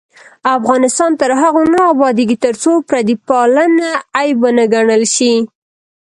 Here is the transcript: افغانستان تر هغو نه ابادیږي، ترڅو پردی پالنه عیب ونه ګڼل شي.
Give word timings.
افغانستان 0.57 1.11
تر 1.21 1.29
هغو 1.41 1.63
نه 1.73 1.81
ابادیږي، 1.93 2.37
ترڅو 2.45 2.71
پردی 2.89 3.15
پالنه 3.27 3.89
عیب 4.17 4.37
ونه 4.41 4.65
ګڼل 4.73 5.03
شي. 5.15 5.33